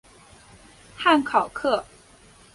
[0.97, 1.85] 汉考克。